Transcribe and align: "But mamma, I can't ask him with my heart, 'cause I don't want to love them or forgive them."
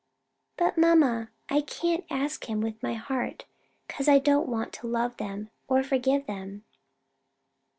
"But 0.57 0.79
mamma, 0.79 1.29
I 1.47 1.61
can't 1.61 2.05
ask 2.09 2.45
him 2.49 2.59
with 2.59 2.81
my 2.81 2.95
heart, 2.95 3.45
'cause 3.87 4.07
I 4.07 4.17
don't 4.17 4.49
want 4.49 4.73
to 4.81 4.87
love 4.87 5.17
them 5.17 5.51
or 5.67 5.83
forgive 5.83 6.25
them." 6.25 6.63